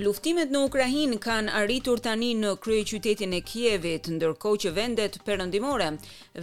[0.00, 5.88] Luftimet në Ukrainë kanë arritur tani në krye qytetin e Kievit, ndërkohë që vendet perëndimore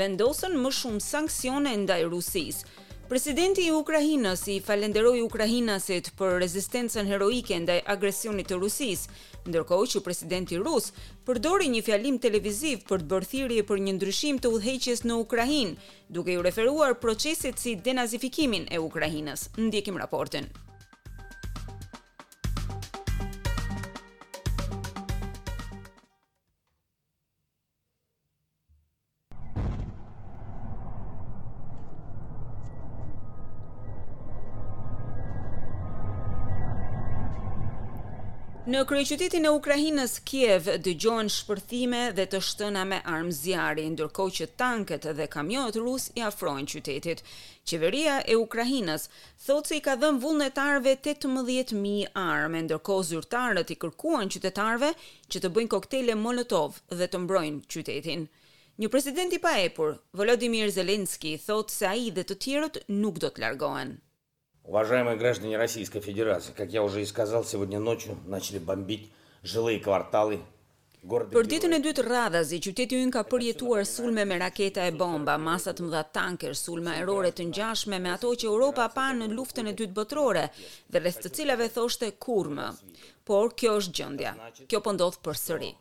[0.00, 2.64] vendosën më shumë sanksione ndaj Rusisë.
[3.12, 10.02] Presidenti i Ukrainës i falenderoj ukrainasit për rezistencën heroike ndaj agresionit të Rusisë, ndërkohë që
[10.08, 10.90] presidenti rus
[11.28, 15.78] përdori një fjalim televiziv për të bërë thirrje për një ndryshim të udhëheqjes në Ukrainë,
[16.16, 19.48] duke i referuar procesit si denazifikimin e Ukrainës.
[19.68, 20.50] Ndjekim raportin.
[38.72, 44.24] Në krye qytetin e Ukrajinës, Kiev dëgjohen shpërthime dhe të shtëna me armë zjarri, ndërko
[44.38, 47.20] që tanket dhe kamionet rus i afrojnë qytetit.
[47.72, 49.04] Qeveria e Ukrajinës
[49.48, 54.94] thotë se i ka dhëm vullnetarve 18.000 armë, ndërko zyrtarët i kërkuan qytetarve
[55.34, 58.24] që të bëjnë koktele molotov dhe të mbrojnë qytetin.
[58.80, 63.28] Një presidenti pa epur, Volodymyr Zelenski, thotë se a i dhe të tjerët nuk do
[63.36, 63.98] të largohen.
[64.66, 69.10] Уважаемые граждане Российской Федерации, как я уже и сказал, сегодня ночью начали бомбить
[69.42, 70.40] жилые кварталы
[71.34, 75.82] Për ditën e dytë radhazi, qyteti ynë ka përjetuar sulme me raketa e bomba, masat
[75.84, 79.68] më dha tanker, sulme e rore të njashme me ato që Europa pa në luftën
[79.68, 80.46] e dytë bëtrore
[80.88, 82.70] dhe rest të cilave thoshte kurme.
[83.28, 84.32] Por, kjo është gjëndja,
[84.64, 85.72] kjo pëndodhë po për sëri.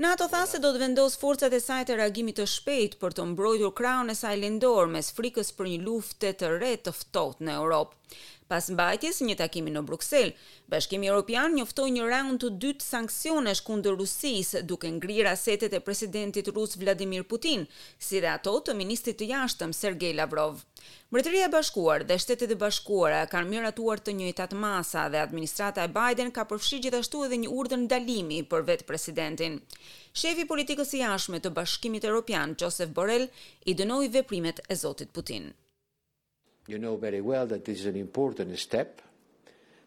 [0.00, 3.26] NATO tha se do të vendos forcat e saj të reagimit të shpejtë për të
[3.34, 7.58] mbrojtur krahun e saj lindor mes frikës për një luftë të re të ftohtë në
[7.58, 7.98] Europë.
[8.52, 10.34] Pas mbajtjes një takimi në Bruksel,
[10.68, 16.50] Bashkimi Evropian njoftoj një raund të dytë sanksionesh kundër Rusisë, duke ngrirë asetet e presidentit
[16.52, 17.64] rus Vladimir Putin,
[17.96, 20.60] si dhe ato të ministrit të jashtëm Sergei Lavrov.
[21.14, 25.92] Mbretëria e Bashkuar dhe Shtetet e Bashkuara kanë miratuar të njëjtat masa dhe administrata e
[25.96, 29.56] Biden ka përfshi gjithashtu edhe një urdhër ndalimi për vetë presidentin.
[30.12, 33.30] Shefi i politikës së jashtme të Bashkimit Evropian, Joseph Borrell,
[33.64, 35.54] i dënoi veprimet e Zotit Putin.
[36.68, 39.00] You know very well that this is an important step.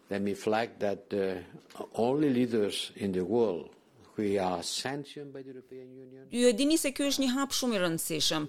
[0.09, 1.37] Let me flag that the
[1.79, 3.69] uh, only leaders in the world
[4.15, 6.27] who are sanctioned by the European Union.
[6.31, 8.47] Ju e dini se ky është një hap shumë i rëndësishëm.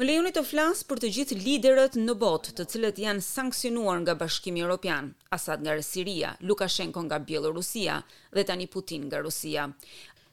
[0.00, 4.14] Më lejoni të flas për të gjithë liderët në botë, të cilët janë sankcionuar nga
[4.22, 8.00] Bashkimi Evropian, Assad nga Siria, Lukashenko nga Bielorusia
[8.34, 9.68] dhe tani Putin nga Rusia.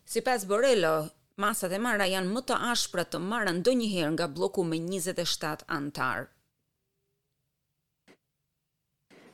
[0.05, 4.79] Sipas Borrello, masat e marra janë më të ashpra të marra ndonjëherë nga bloku me
[4.87, 6.29] 27 anëtar.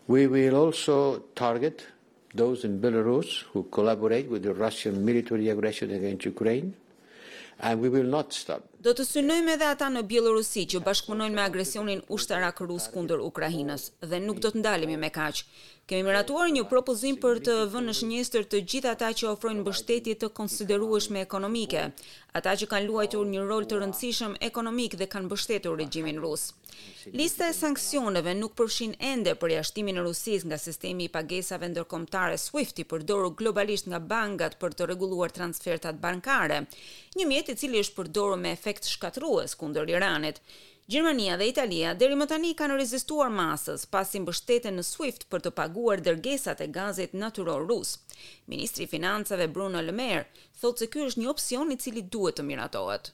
[0.07, 1.85] We will also target
[2.35, 6.73] those in Belarus who collaborate with the Russian military aggression against Ukraine
[7.59, 8.61] and we will not stop.
[8.83, 13.91] Do të synojmë edhe ata në Bielorusi që bashkëpunojnë me agresionin ushtarak rus kundër Ukrainës
[14.03, 15.45] dhe nuk do të ndalemi me kaq.
[15.83, 20.13] Kemi miratuar një propozim për të vënë në shënjestër të gjithë ata që ofrojnë mbështetje
[20.21, 21.81] të konsiderueshme ekonomike,
[22.39, 26.45] ata që kanë luajtur një rol të rëndësishëm ekonomik dhe kanë mbështetur regjimin rus.
[27.19, 32.79] Lista e sanksioneve nuk përfshin ende përjashtimin e Rusisë nga sistemi i pagesave ndërkombëtare SWIFT
[32.79, 36.61] i përdorur globalisht nga bankat për të rregulluar transfertat bankare,
[37.19, 40.39] një mjet i cili është përdorur me efekt shkatrues kundër Iranit.
[40.87, 45.51] Gjermania dhe Italia deri më tani kanë rezistuar masës pasi mbështeten në Swift për të
[45.59, 47.93] paguar dërgesat e gazit natyror rus.
[48.51, 50.25] Ministri i Financave Bruno Le Maire
[50.59, 53.13] thotë se ky është një opsion i cili duhet të miratohet.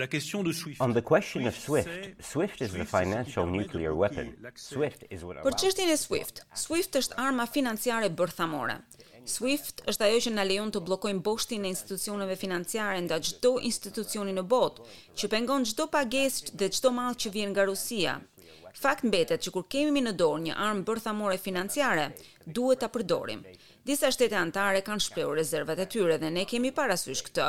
[0.00, 0.80] La question de Swift.
[0.80, 1.92] On the question of Swift.
[2.32, 4.32] Swift is the financial nuclear weapon.
[4.56, 5.44] Swift is what.
[5.44, 6.40] Për çështjen e Swift.
[6.56, 8.78] Swift është arma financiare bërthamore.
[9.24, 14.34] SWIFT është ajo që na lejon të bllokojmë boshtin e institucioneve financiare nga çdo institucioni
[14.36, 14.84] në botë,
[15.18, 18.18] që pengon çdo pagesë dhe çdo mall që vjen nga Rusia.
[18.76, 22.10] Fakt mbetet që kur kemi në dorë një armë bërthamore financiare,
[22.46, 23.46] duhet ta përdorim.
[23.88, 27.48] Disa shtete anëtare kanë shprehur rezervat e tyre dhe ne kemi parasysh këtë.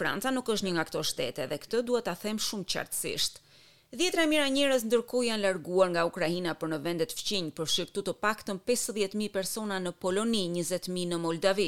[0.00, 3.42] Franca nuk është një nga këto shtete dhe këtë duhet ta them shumë qartësisht.
[3.90, 8.12] Dhjetra mira njerëz ndërkohë janë larguar nga Ukraina për në vendet fqinj, për shqiptu të
[8.24, 11.66] paktën 50.000 persona në Poloni, 20.000 në Moldavi.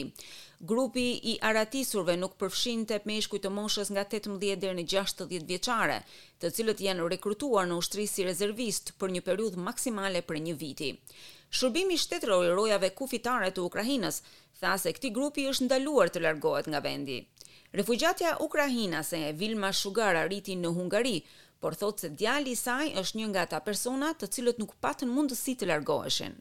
[0.72, 5.98] Grupi i aratisurve nuk përfshin të pëmeshkuj të moshës nga 18 dhe në 60 vjeqare,
[6.38, 10.92] të cilët janë rekrutuar në ushtri si rezervist për një periudh maksimale për një viti.
[11.50, 14.22] Shërbimi shtetëro i rojave kufitare të Ukrahinës
[14.62, 17.18] tha se këti grupi është ndaluar të largohet nga vendi.
[17.82, 19.02] Refugjatja Ukrahina
[19.44, 21.18] Vilma Shugar arriti në Hungari,
[21.62, 25.10] por thot se djali i saj është një nga ata persona të cilët nuk patën
[25.16, 26.34] mundësi të largoheshin.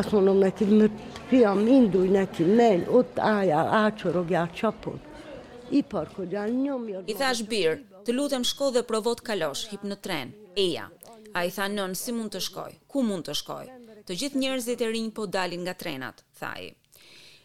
[0.00, 2.82] Asë me ti më të pia mindu i në ti men,
[3.34, 4.98] aja, a rogja qapun.
[5.78, 6.74] I një
[7.12, 10.32] I thash birë, të lutem shko dhe provot kalosh, hip në tren,
[10.64, 10.86] eja.
[11.38, 13.66] A i tha nën, si mund të shkoj, ku mund të shkoj?
[14.06, 16.62] Të gjithë njerëzit e rinj po dalin nga trenat, thaj.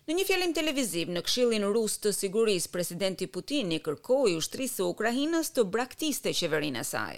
[0.10, 4.88] Në një fjalim televiziv në kshilin Rus të siguris presidenti Putin kërkoj u shtrisë së
[4.94, 7.12] Ukrainës të braktiste qeverinë e saj.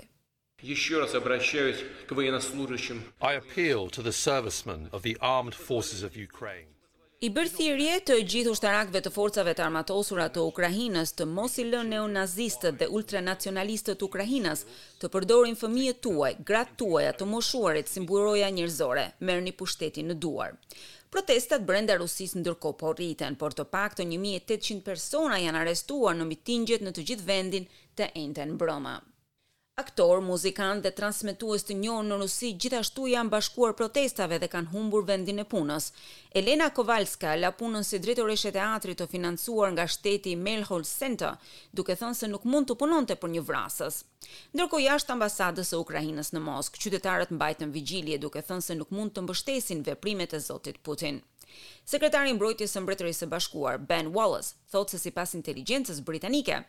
[0.73, 2.99] Ещё раз обращаюсь к военнослужащим.
[3.21, 6.69] I appeal to the servicemen of the armed forces of Ukraine.
[7.21, 11.65] I bërë thirje të gjithë ushtarakve të forcave të armatosura të Ukrahinës të mos i
[11.67, 14.63] lën neonazistët dhe ultranacionalistët Ukrahinës
[15.03, 20.17] të përdorin fëmijët tuaj, gratë tuaj të moshuarit si mburoja njërzore, merë një pushtetin në
[20.25, 20.57] duar.
[21.13, 26.17] Protestat brenda Rusis në dërko po rriten, por të pak të 1.800 persona janë arestuar
[26.17, 27.69] në mitingjet në të gjithë vendin
[28.01, 28.97] të enten broma
[29.79, 35.05] aktor, muzikant dhe transmetues të njohur në Rusi gjithashtu janë bashkuar protestave dhe kanë humbur
[35.07, 35.87] vendin e punës.
[36.41, 41.37] Elena Kovalska la punën si drejtoreshe e teatrit të financuar nga shteti Melhol Center,
[41.73, 44.01] duke thënë se nuk mund të punonte për një vrasës.
[44.55, 49.15] Ndërkohë jashtë ambasadës së Ukrainës në Moskë, qytetarët mbajtën vigjilje duke thënë se nuk mund
[49.15, 51.23] të mbështesin veprimet e Zotit Putin.
[51.91, 56.59] Sekretari i Mbrojtjes së Mbretërisë së Bashkuar Ben Wallace thotë se sipas inteligjencës britanike,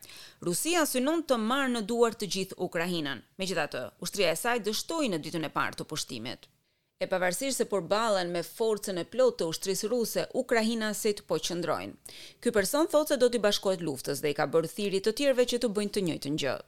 [0.49, 3.23] Rusia synon të marrë në duar të gjithë Ukrainën.
[3.43, 6.49] Megjithatë, ushtria e saj dështoi në ditën e parë të pushtimit.
[7.05, 11.39] E pavarësisht se përballen me forcën e plotë të ushtrisë ruse, Ukraina se të po
[11.49, 12.15] qëndrojnë.
[12.43, 15.47] Ky person thotë se do të bashkohet luftës dhe i ka bërë thirrje të tjerëve
[15.55, 16.59] që të bëjnë të njëjtën gjë.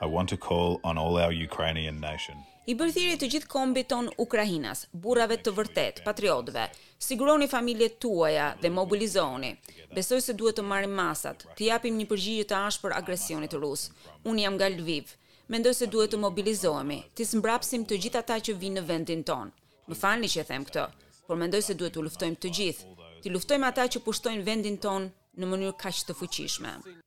[0.00, 2.36] I want to call on all our Ukrainian nation.
[2.66, 6.64] I bërthiri të gjithë kombit ton Ukrahinas, burave të vërtet, patriotve,
[7.08, 9.50] siguroni familje tuaja dhe mobilizoni.
[9.92, 13.92] Besoj se duhet të marim masat, të japim një përgjigje të ashë për agresionit rusë.
[14.24, 15.12] Unë jam nga Lviv,
[15.52, 19.52] mendoj se duhet të mobilizohemi, të sëmbrapsim të gjithë ata që vinë në vendin ton.
[19.90, 20.88] Më falni që e them këto,
[21.28, 22.82] por mendoj se duhet të luftojmë të gjithë,
[23.26, 25.12] të luftojmë ata që pushtojnë vendin ton
[25.42, 27.01] në mënyrë kaq të fuqishme.